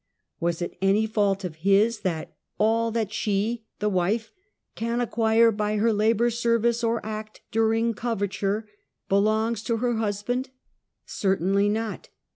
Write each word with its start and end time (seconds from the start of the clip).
Was 0.39 0.63
it 0.63 0.79
any 0.81 1.05
fault 1.05 1.43
of 1.43 1.57
his 1.57 1.99
that" 1.99 2.35
all 2.59 2.89
that 2.89 3.13
she 3.13 3.65
(the 3.77 3.87
wife) 3.87 4.31
can 4.73 4.99
acquire 4.99 5.51
by 5.51 5.75
her 5.77 5.93
labor 5.93 6.31
service 6.31 6.83
or 6.83 7.05
act 7.05 7.41
during 7.51 7.93
coverture, 7.93 8.67
belongs 9.09 9.61
to 9.65 9.77
her 9.77 9.97
hus 9.97 10.23
band?" 10.23 10.49
Certainly 11.05 11.69
not. 11.69 12.09